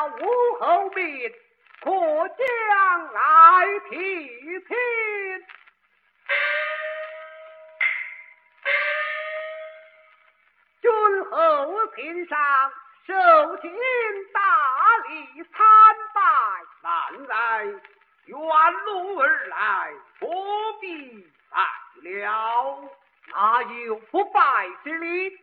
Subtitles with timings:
[0.00, 1.30] 到武后面，
[1.82, 3.20] 可将来
[3.90, 3.96] 提
[4.66, 4.74] 亲。
[10.80, 12.38] 君侯平上
[13.06, 13.12] 受
[13.58, 13.70] 尽
[14.32, 14.40] 大
[15.10, 15.58] 礼参
[16.14, 16.22] 拜，
[16.82, 17.64] 难来
[18.24, 18.38] 远
[18.86, 20.26] 路而来，不
[20.80, 21.58] 必拜
[22.08, 22.88] 了。
[23.34, 25.28] 哪有不拜之理？
[25.28, 25.38] 君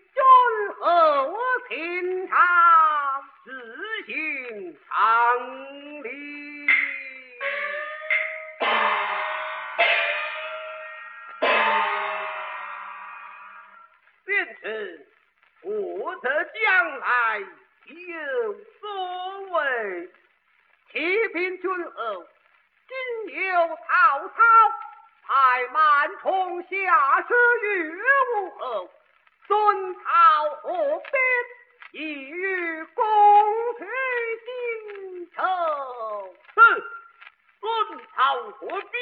[0.79, 1.37] 侯
[1.69, 2.35] 平常，
[3.45, 3.51] 是
[4.07, 6.07] 行常理。
[14.23, 15.05] 便是
[15.61, 17.39] 我得将来
[17.85, 20.09] 有所为，
[20.93, 22.25] 启禀君后，
[22.87, 22.95] 今
[23.35, 24.35] 有曹操
[25.23, 26.67] 派满从下
[27.27, 27.33] 使
[27.67, 28.01] 于
[28.37, 28.89] 武后，
[29.47, 31.01] 孙曹合
[31.91, 33.03] 兵，意欲攻
[33.77, 33.85] 取
[34.45, 34.49] 荆
[35.31, 35.41] 州。
[36.55, 36.59] 哼！
[37.59, 37.63] 孙
[38.13, 38.99] 曹合兵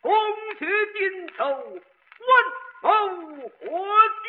[0.00, 0.10] 攻
[0.58, 2.30] 取荆州，问
[2.82, 2.88] 谋
[3.48, 3.62] 何
[4.22, 4.28] 惧？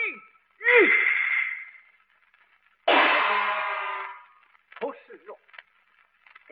[4.79, 5.37] 不是哦，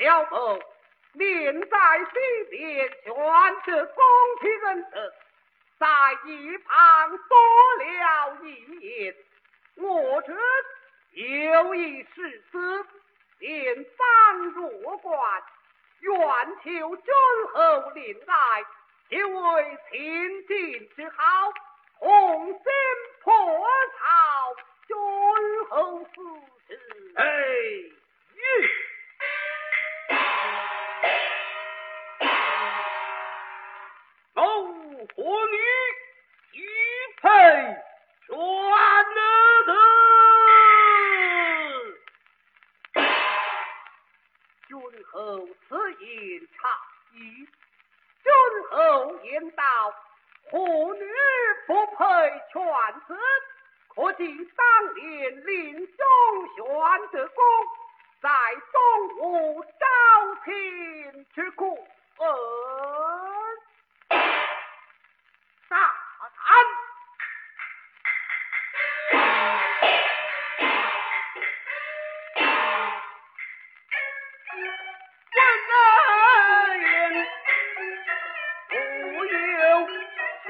[0.04, 0.60] 小某
[1.14, 4.04] 念在心间，全是公
[4.42, 5.14] 平恩德，
[5.80, 5.88] 在
[6.26, 7.38] 一旁多
[7.78, 9.16] 了一言。
[9.78, 10.34] 我这
[11.14, 12.86] 有一世子，
[13.40, 15.44] 连方弱冠，
[16.02, 16.20] 愿
[16.66, 17.14] 求君
[17.54, 17.62] 侯
[17.94, 18.66] 怜爱，
[19.10, 21.54] 就为天地之好，
[22.00, 22.62] 同心
[23.24, 23.34] 破
[23.98, 26.08] 曹，君侯死
[35.08, 35.58] 和女
[36.54, 36.62] 一
[37.22, 37.30] 配
[38.28, 38.36] 全
[39.66, 39.72] 得。
[44.68, 44.72] 君
[45.12, 46.08] 侯此言
[46.48, 46.54] 差
[47.14, 47.16] 矣。
[48.24, 48.32] 君
[48.72, 48.76] 侯
[49.24, 49.62] 言道
[50.50, 51.02] ：“妇女
[51.68, 52.06] 不配
[52.52, 52.56] 犬
[53.08, 53.12] 子，
[53.94, 54.26] 可见
[54.56, 56.06] 当年林中
[56.56, 56.64] 选
[57.12, 57.44] 的功，
[58.22, 58.30] 在
[58.72, 58.82] 东
[59.18, 59.64] 吴
[74.56, 74.62] 问
[76.82, 76.86] 言
[78.70, 78.74] 不
[79.26, 79.88] 有
[80.46, 80.50] 希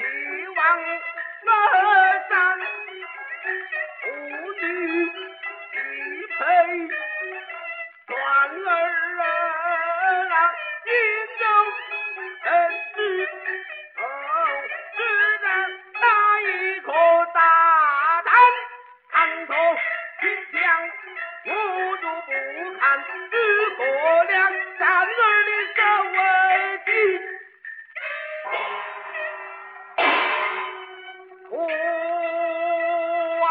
[0.58, 0.60] 望
[1.46, 1.50] 而
[2.30, 2.32] 上，
[4.02, 4.06] 妇
[4.60, 4.64] 女
[5.72, 5.76] 一
[6.28, 6.40] 配
[8.08, 8.12] 转
[8.66, 8.70] 儿
[10.30, 10.36] 啊，
[10.84, 10.88] 心
[11.40, 11.42] 中
[12.44, 12.46] 真
[12.94, 12.96] 是
[13.98, 14.04] 哦，
[14.98, 15.00] 只
[15.44, 15.48] 能
[16.02, 16.04] 打
[16.42, 16.44] 一
[16.82, 16.90] 个
[17.34, 17.38] 大
[18.24, 18.28] 胆，
[19.12, 19.14] 看
[19.48, 19.52] 透
[20.20, 20.22] 心
[20.52, 20.62] 想，
[21.46, 21.50] 我
[22.02, 22.30] 若不
[22.80, 22.84] 看，
[23.76, 23.84] 可
[24.26, 24.36] 两
[24.78, 25.80] 战儿的手
[26.14, 26.18] 为
[26.86, 26.90] 急。
[31.50, 31.56] 我
[33.46, 33.48] 啊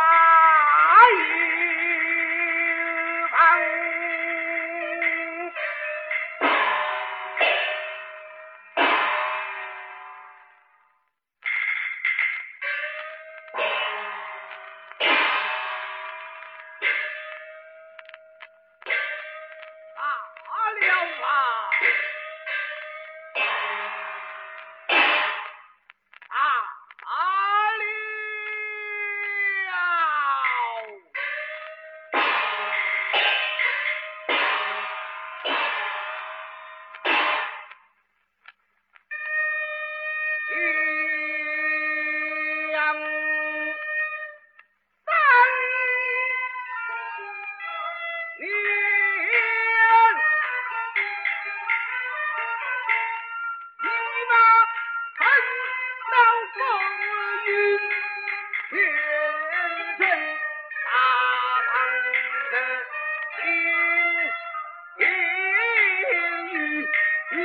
[67.33, 67.39] 语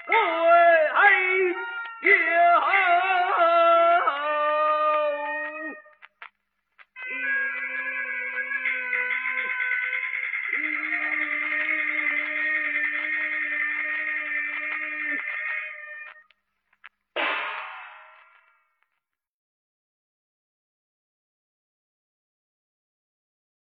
[0.08, 0.41] Whoa!